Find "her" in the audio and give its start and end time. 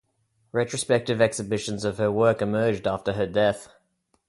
1.99-2.11, 3.13-3.27